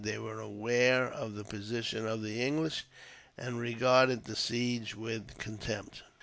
[0.03, 2.85] They were aware of the position of the English,
[3.37, 6.01] and regarded the siege with contempt.